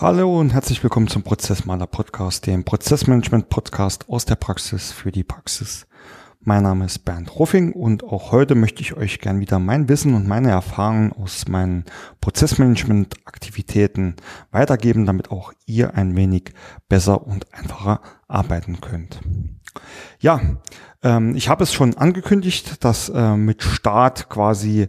[0.00, 5.24] Hallo und herzlich willkommen zum Prozessmaler Podcast, dem Prozessmanagement Podcast aus der Praxis für die
[5.24, 5.88] Praxis.
[6.40, 10.14] Mein Name ist Bernd Ruffing und auch heute möchte ich euch gern wieder mein Wissen
[10.14, 11.84] und meine Erfahrungen aus meinen
[12.20, 14.14] Prozessmanagement-Aktivitäten
[14.52, 16.52] weitergeben, damit auch ihr ein wenig
[16.88, 19.20] besser und einfacher arbeiten könnt.
[20.18, 20.40] Ja,
[21.02, 24.88] ähm, ich habe es schon angekündigt, dass äh, mit Start quasi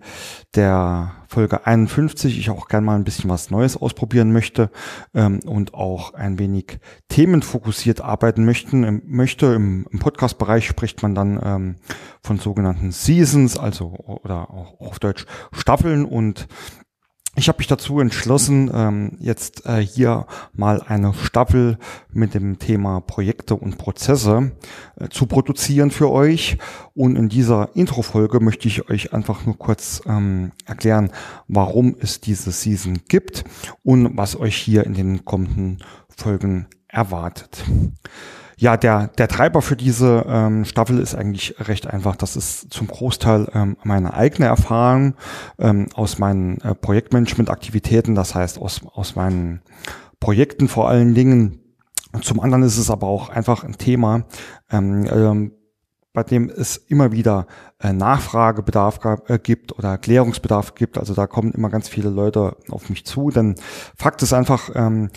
[0.55, 4.71] der Folge 51 ich auch gerne mal ein bisschen was Neues ausprobieren möchte
[5.13, 9.47] ähm, und auch ein wenig themenfokussiert arbeiten möchten, ähm, möchte.
[9.47, 11.75] Im, im Podcast-Bereich spricht man dann ähm,
[12.23, 13.89] von sogenannten Seasons, also
[14.23, 16.47] oder auch auf Deutsch Staffeln und
[17.39, 21.77] ich habe mich dazu entschlossen, ähm, jetzt äh, hier mal eine Staffel
[22.11, 24.51] mit dem Thema Projekte und Prozesse
[24.99, 26.57] äh, zu produzieren für euch.
[26.95, 31.11] Und in dieser Intro-Folge möchte ich euch einfach nur kurz ähm, erklären,
[31.47, 33.45] warum es diese Season gibt
[33.83, 35.79] und was euch hier in den kommenden
[36.19, 37.63] Folgen erwartet.
[38.57, 42.17] Ja, der, der Treiber für diese ähm, Staffel ist eigentlich recht einfach.
[42.17, 45.15] Das ist zum Großteil ähm, meine eigene Erfahrung
[45.59, 49.61] ähm, aus meinen äh, Projektmanagement-Aktivitäten, das heißt aus, aus meinen
[50.19, 51.59] Projekten vor allen Dingen.
[52.21, 54.25] Zum anderen ist es aber auch einfach ein Thema,
[54.69, 55.53] ähm, ähm,
[56.11, 57.47] bei dem es immer wieder
[57.81, 60.97] Nachfragebedarf gab, äh, gibt oder Erklärungsbedarf gibt.
[60.97, 63.29] Also da kommen immer ganz viele Leute auf mich zu.
[63.29, 63.55] Denn
[63.95, 65.09] Fakt ist einfach, ähm,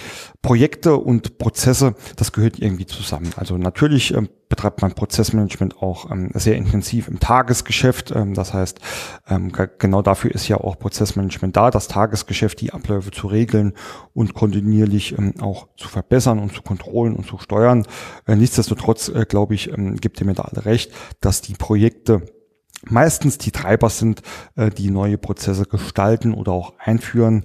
[0.43, 3.31] Projekte und Prozesse, das gehört irgendwie zusammen.
[3.37, 8.13] Also natürlich ähm, betreibt man Prozessmanagement auch ähm, sehr intensiv im Tagesgeschäft.
[8.15, 8.81] Ähm, das heißt,
[9.29, 13.73] ähm, genau dafür ist ja auch Prozessmanagement da, das Tagesgeschäft, die Abläufe zu regeln
[14.15, 17.87] und kontinuierlich ähm, auch zu verbessern und zu kontrollen und zu steuern.
[18.27, 22.23] Äh, nichtsdestotrotz, äh, glaube ich, ähm, gibt ihr mir da alle recht, dass die Projekte
[22.89, 24.23] meistens die Treiber sind,
[24.57, 27.45] äh, die neue Prozesse gestalten oder auch einführen.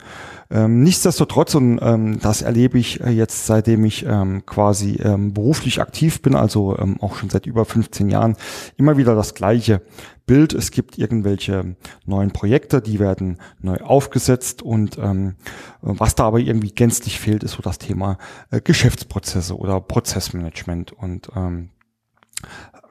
[0.50, 5.82] Ähm, nichtsdestotrotz, und ähm, das erlebe ich äh, jetzt, seitdem ich ähm, quasi ähm, beruflich
[5.82, 8.38] aktiv bin, also ähm, auch schon seit über 15 Jahren,
[8.78, 9.82] immer wieder das gleiche
[10.26, 10.54] Bild.
[10.54, 11.76] Es gibt irgendwelche
[12.06, 15.36] neuen Projekte, die werden neu aufgesetzt und ähm,
[15.82, 18.18] was da aber irgendwie gänzlich fehlt, ist so das Thema
[18.52, 21.70] äh, Geschäftsprozesse oder Prozessmanagement und ähm,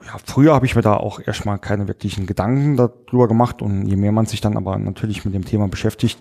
[0.06, 3.96] ja, früher habe ich mir da auch erstmal keine wirklichen Gedanken darüber gemacht und je
[3.96, 6.18] mehr man sich dann aber natürlich mit dem Thema beschäftigt,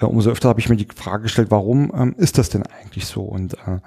[0.00, 3.06] äh, umso öfter habe ich mir die Frage gestellt, warum ähm, ist das denn eigentlich
[3.06, 3.22] so?
[3.22, 3.80] Und äh,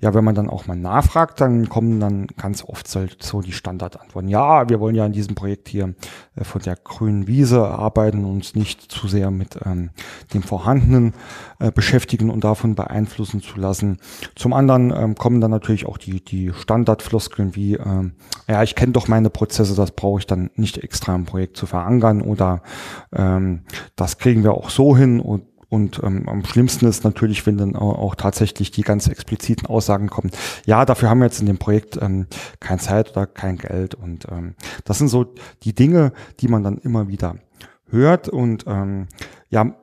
[0.00, 4.28] ja, wenn man dann auch mal nachfragt, dann kommen dann ganz oft so die Standardantworten.
[4.28, 5.94] Ja, wir wollen ja in diesem Projekt hier
[6.36, 9.90] äh, von der grünen Wiese arbeiten und uns nicht zu sehr mit ähm,
[10.34, 11.14] dem Vorhandenen
[11.60, 13.98] äh, beschäftigen und davon beeinflussen zu lassen.
[14.34, 18.12] Zum anderen ähm, kommen dann natürlich auch die, die Standardfloskeln wie, ähm,
[18.48, 21.58] ja, ich kenne kenne doch meine Prozesse, das brauche ich dann nicht extra im Projekt
[21.58, 22.62] zu verankern oder
[23.14, 23.64] ähm,
[23.96, 27.76] das kriegen wir auch so hin und und ähm, am schlimmsten ist natürlich, wenn dann
[27.76, 30.30] auch, tatsächlich die ganz expliziten Aussagen kommen.
[30.64, 32.26] Ja, dafür haben wir jetzt in dem Projekt ähm,
[32.58, 33.94] keine Zeit oder kein Geld.
[33.94, 34.54] Und ähm,
[34.86, 35.26] das sind so
[35.64, 37.34] die Dinge, die man dann immer wieder
[37.90, 38.30] hört.
[38.30, 39.08] Und ähm,
[39.50, 39.74] ja,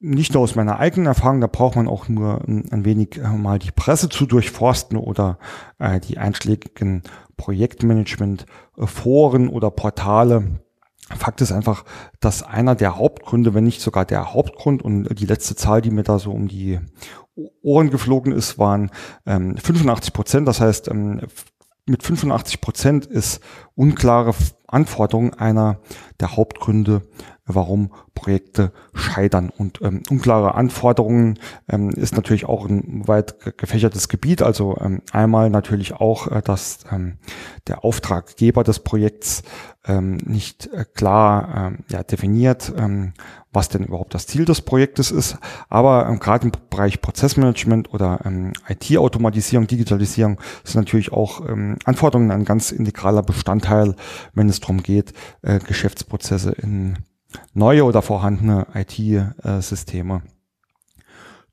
[0.00, 3.28] nicht nur aus meiner eigenen Erfahrung, da braucht man auch nur ein, ein wenig äh,
[3.28, 5.38] mal die Presse zu durchforsten oder
[5.78, 7.02] äh, die einschlägigen
[7.36, 10.60] Projektmanagement-Foren oder Portale.
[11.16, 11.84] Fakt ist einfach,
[12.20, 16.02] dass einer der Hauptgründe, wenn nicht sogar der Hauptgrund und die letzte Zahl, die mir
[16.02, 16.80] da so um die
[17.62, 18.90] Ohren geflogen ist, waren
[19.26, 20.48] ähm, 85 Prozent.
[20.48, 21.20] Das heißt, ähm,
[21.86, 23.40] mit 85 Prozent ist
[23.76, 24.34] unklare
[24.66, 25.78] Anforderung einer
[26.18, 27.02] der Hauptgründe
[27.46, 29.50] warum Projekte scheitern.
[29.56, 34.42] Und ähm, unklare Anforderungen ähm, ist natürlich auch ein weit gefächertes Gebiet.
[34.42, 37.18] Also ähm, einmal natürlich auch, äh, dass ähm,
[37.68, 39.42] der Auftraggeber des Projekts
[39.86, 43.12] ähm, nicht äh, klar ähm, ja, definiert, ähm,
[43.52, 45.38] was denn überhaupt das Ziel des Projektes ist.
[45.68, 52.30] Aber ähm, gerade im Bereich Prozessmanagement oder ähm, IT-Automatisierung, Digitalisierung sind natürlich auch ähm, Anforderungen
[52.30, 53.94] ein ganz integraler Bestandteil,
[54.34, 55.12] wenn es darum geht,
[55.42, 56.98] äh, Geschäftsprozesse in
[57.54, 60.22] neue oder vorhandene IT-Systeme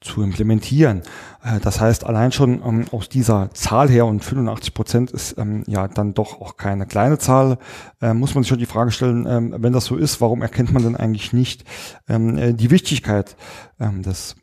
[0.03, 1.01] zu implementieren.
[1.44, 5.63] Äh, das heißt, allein schon ähm, aus dieser Zahl her und 85 Prozent ist ähm,
[5.65, 7.57] ja dann doch auch keine kleine Zahl,
[8.01, 10.74] äh, muss man sich schon die Frage stellen, ähm, wenn das so ist, warum erkennt
[10.74, 11.63] man denn eigentlich nicht
[12.07, 13.35] ähm, äh, die Wichtigkeit
[13.80, 14.35] ähm, des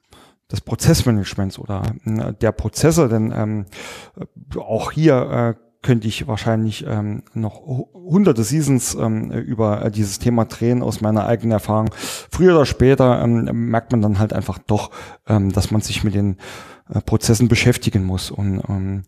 [0.51, 3.67] des Prozessmanagements oder äh, der Prozesse, denn ähm,
[4.57, 7.63] auch hier äh, könnte ich wahrscheinlich ähm, noch
[7.95, 11.91] hunderte Seasons ähm, über äh, dieses Thema drehen aus meiner eigenen Erfahrung.
[11.95, 14.91] Früher oder später ähm, merkt man dann halt einfach doch,
[15.27, 16.37] ähm, dass man sich mit den
[16.93, 18.31] äh, Prozessen beschäftigen muss.
[18.31, 19.05] Und ähm,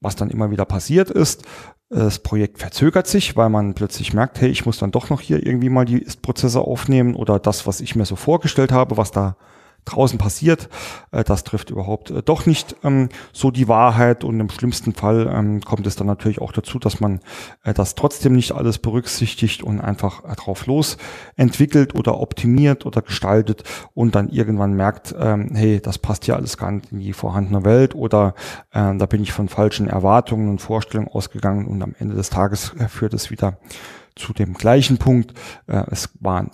[0.00, 1.42] was dann immer wieder passiert ist,
[1.90, 5.44] das Projekt verzögert sich, weil man plötzlich merkt, hey, ich muss dann doch noch hier
[5.46, 9.36] irgendwie mal die Ist-Prozesse aufnehmen oder das, was ich mir so vorgestellt habe, was da
[9.84, 10.68] draußen passiert,
[11.10, 14.24] äh, das trifft überhaupt äh, doch nicht ähm, so die Wahrheit.
[14.24, 17.20] Und im schlimmsten Fall ähm, kommt es dann natürlich auch dazu, dass man
[17.64, 20.96] äh, das trotzdem nicht alles berücksichtigt und einfach äh, drauf los
[21.36, 23.64] entwickelt oder optimiert oder gestaltet
[23.94, 27.64] und dann irgendwann merkt, ähm, hey, das passt ja alles gar nicht in die vorhandene
[27.64, 28.34] Welt oder
[28.70, 32.74] äh, da bin ich von falschen Erwartungen und Vorstellungen ausgegangen und am Ende des Tages
[32.78, 33.58] äh, führt es wieder
[34.16, 35.34] zu dem gleichen Punkt.
[35.66, 36.50] Äh, es waren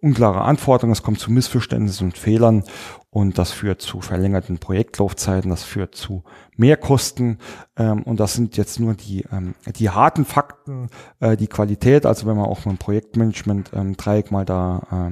[0.00, 2.64] unklare Anforderungen, es kommt zu Missverständnissen und Fehlern
[3.10, 6.24] und das führt zu verlängerten Projektlaufzeiten, das führt zu
[6.56, 7.38] Mehrkosten
[7.76, 10.88] ähm, und das sind jetzt nur die, ähm, die harten Fakten,
[11.20, 15.10] äh, die Qualität, also wenn man auch mit dem Projektmanagement ähm, Dreieck mal da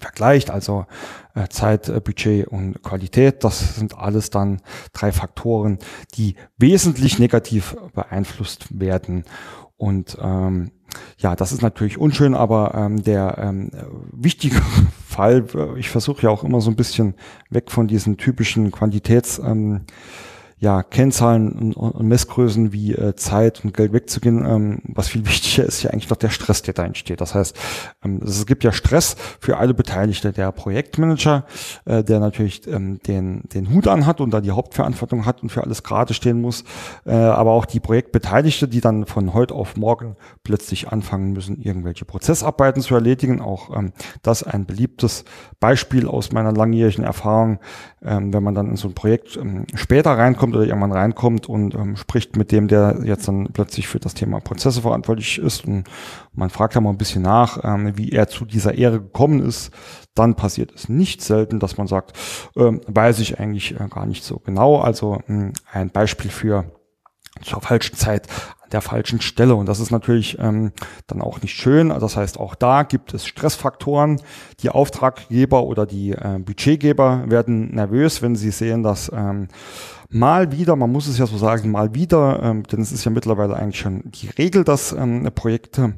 [0.00, 0.86] vergleicht, also
[1.34, 4.62] äh, Zeit, Budget und Qualität, das sind alles dann
[4.92, 5.78] drei Faktoren,
[6.14, 9.24] die wesentlich negativ beeinflusst werden.
[9.80, 10.72] Und ähm,
[11.16, 13.70] ja, das ist natürlich unschön, aber ähm, der ähm,
[14.12, 14.60] wichtige
[15.08, 17.14] Fall, äh, ich versuche ja auch immer so ein bisschen
[17.48, 19.80] weg von diesen typischen Quantitäts- ähm,
[20.60, 24.44] ja, Kennzahlen und, Messgrößen wie äh, Zeit und Geld wegzugehen.
[24.44, 27.22] Ähm, was viel wichtiger ist ja eigentlich noch der Stress, der da entsteht.
[27.22, 27.58] Das heißt,
[28.04, 30.34] ähm, es gibt ja Stress für alle Beteiligten.
[30.34, 31.46] Der Projektmanager,
[31.86, 35.64] äh, der natürlich ähm, den, den Hut anhat und da die Hauptverantwortung hat und für
[35.64, 36.64] alles gerade stehen muss,
[37.06, 42.04] äh, aber auch die Projektbeteiligte, die dann von heute auf morgen plötzlich anfangen müssen, irgendwelche
[42.04, 43.40] Prozessarbeiten zu erledigen.
[43.40, 45.24] Auch ähm, das ein beliebtes
[45.58, 47.60] Beispiel aus meiner langjährigen Erfahrung,
[48.02, 51.74] ähm, wenn man dann in so ein Projekt ähm, später reinkommt oder irgendwann reinkommt und
[51.74, 55.84] ähm, spricht mit dem, der jetzt dann plötzlich für das Thema Prozesse verantwortlich ist und
[56.32, 59.70] man fragt da mal ein bisschen nach, ähm, wie er zu dieser Ehre gekommen ist,
[60.14, 62.16] dann passiert es nicht selten, dass man sagt,
[62.56, 64.80] ähm, weiß ich eigentlich äh, gar nicht so genau.
[64.80, 66.64] Also ähm, ein Beispiel für
[67.42, 68.26] zur falschen Zeit
[68.72, 69.54] der falschen Stelle.
[69.54, 70.72] Und das ist natürlich ähm,
[71.06, 71.88] dann auch nicht schön.
[71.88, 74.20] Das heißt, auch da gibt es Stressfaktoren.
[74.60, 79.48] Die Auftraggeber oder die äh, Budgetgeber werden nervös, wenn sie sehen, dass ähm,
[80.10, 83.10] mal wieder, man muss es ja so sagen, mal wieder, ähm, denn es ist ja
[83.10, 85.94] mittlerweile eigentlich schon die Regel, dass ähm, Projekte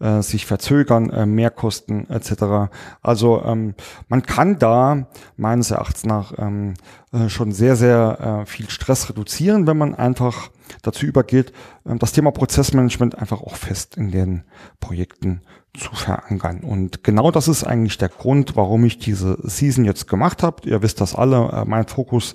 [0.00, 2.70] äh, sich verzögern, äh, Mehrkosten etc.
[3.02, 3.74] Also ähm,
[4.08, 5.06] man kann da
[5.36, 6.74] meines Erachtens nach ähm,
[7.12, 10.50] äh, schon sehr, sehr äh, viel Stress reduzieren, wenn man einfach
[10.82, 11.52] dazu übergeht,
[11.84, 14.44] äh, das Thema Prozessmanagement einfach auch fest in den
[14.80, 15.42] Projekten
[15.76, 16.60] zu verankern.
[16.60, 20.68] Und genau das ist eigentlich der Grund, warum ich diese Season jetzt gemacht habe.
[20.68, 22.34] Ihr wisst das alle, äh, mein Fokus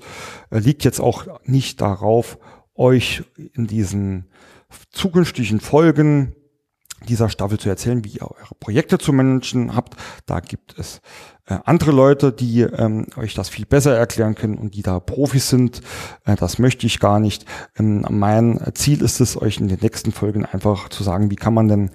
[0.52, 2.38] äh, liegt jetzt auch nicht darauf,
[2.76, 4.30] euch in diesen
[4.92, 6.36] zukünftigen Folgen
[7.08, 9.96] dieser Staffel zu erzählen, wie ihr eure Projekte zu managen habt.
[10.26, 11.02] Da gibt es
[11.46, 15.50] äh, andere Leute, die ähm, euch das viel besser erklären können und die da Profis
[15.50, 15.82] sind.
[16.26, 17.46] Äh, das möchte ich gar nicht.
[17.78, 21.54] Ähm, mein Ziel ist es, euch in den nächsten Folgen einfach zu sagen, wie kann
[21.54, 21.92] man denn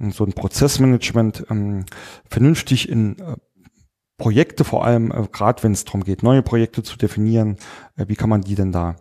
[0.00, 1.84] äh, so ein Prozessmanagement ähm,
[2.28, 3.36] vernünftig in äh,
[4.16, 7.56] Projekte, vor allem äh, gerade wenn es darum geht, neue Projekte zu definieren,
[7.96, 8.96] äh, wie kann man die denn da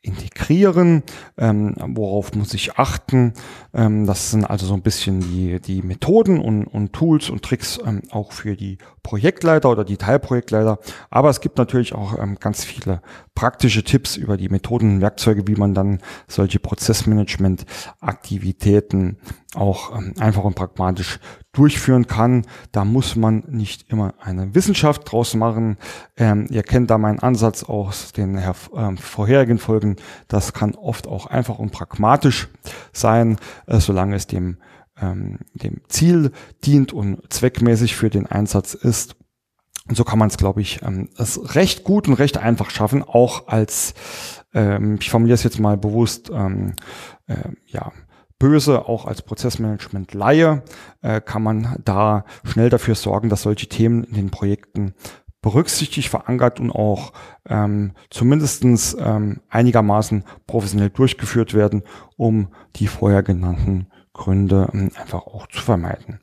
[0.00, 1.02] integrieren,
[1.36, 3.32] ähm, worauf muss ich achten.
[3.74, 7.80] Ähm, das sind also so ein bisschen die, die Methoden und, und Tools und Tricks
[7.84, 10.78] ähm, auch für die Projektleiter oder die Teilprojektleiter.
[11.10, 13.02] Aber es gibt natürlich auch ähm, ganz viele
[13.34, 19.18] praktische Tipps über die Methoden und Werkzeuge, wie man dann solche Prozessmanagement-Aktivitäten
[19.54, 21.18] auch ähm, einfach und pragmatisch
[21.58, 22.46] durchführen kann.
[22.70, 25.76] Da muss man nicht immer eine Wissenschaft draus machen.
[26.16, 28.40] Ähm, ihr kennt da meinen Ansatz aus den
[28.74, 29.96] ähm, vorherigen Folgen.
[30.28, 32.48] Das kann oft auch einfach und pragmatisch
[32.92, 34.58] sein, äh, solange es dem,
[35.00, 36.30] ähm, dem Ziel
[36.64, 39.16] dient und zweckmäßig für den Einsatz ist.
[39.88, 43.48] Und so kann man es, glaube ich, ähm, recht gut und recht einfach schaffen, auch
[43.48, 43.94] als,
[44.54, 46.74] ähm, ich formuliere es jetzt mal bewusst, ähm,
[47.26, 47.90] äh, ja,
[48.38, 50.62] böse, auch als Prozessmanagement-Laie,
[51.02, 54.94] äh, kann man da schnell dafür sorgen, dass solche Themen in den Projekten
[55.40, 57.12] berücksichtigt, verankert und auch
[57.48, 61.82] ähm, zumindestens ähm, einigermaßen professionell durchgeführt werden,
[62.16, 66.20] um die vorher genannten Gründe ähm, einfach auch zu vermeiden.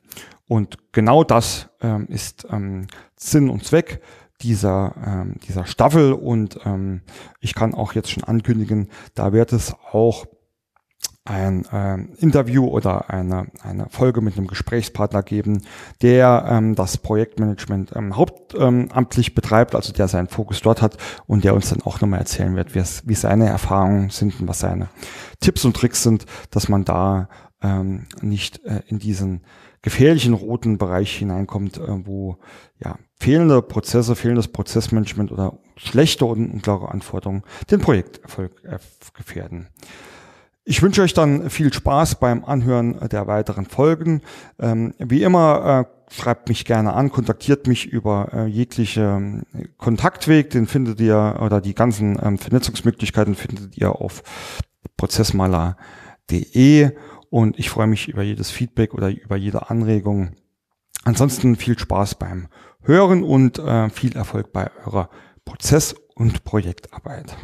[0.48, 4.00] Und genau das ähm, ist ähm, Sinn und Zweck
[4.42, 7.00] dieser, ähm, dieser Staffel und ähm,
[7.40, 10.26] ich kann auch jetzt schon ankündigen, da wird es auch
[11.26, 15.62] ein äh, Interview oder eine, eine Folge mit einem Gesprächspartner geben,
[16.02, 21.44] der ähm, das Projektmanagement ähm, hauptamtlich ähm, betreibt, also der seinen Fokus dort hat und
[21.44, 24.88] der uns dann auch nochmal erzählen wird, wie seine Erfahrungen sind und was seine
[25.40, 27.28] Tipps und Tricks sind, dass man da
[27.62, 29.42] ähm, nicht äh, in diesen
[29.82, 32.38] gefährlichen roten Bereich hineinkommt, äh, wo
[32.78, 38.78] ja fehlende Prozesse, fehlendes Prozessmanagement oder schlechte und unklare Anforderungen den Projekterfolg äh,
[39.14, 39.68] gefährden.
[40.68, 44.20] Ich wünsche euch dann viel Spaß beim Anhören der weiteren Folgen.
[44.58, 49.44] Ähm, wie immer, äh, schreibt mich gerne an, kontaktiert mich über äh, jegliche ähm,
[49.76, 54.24] Kontaktweg, den findet ihr, oder die ganzen ähm, Vernetzungsmöglichkeiten findet ihr auf
[54.96, 56.90] prozessmaler.de
[57.30, 60.32] und ich freue mich über jedes Feedback oder über jede Anregung.
[61.04, 62.48] Ansonsten viel Spaß beim
[62.82, 65.10] Hören und äh, viel Erfolg bei eurer
[65.44, 67.36] Prozess- und Projektarbeit.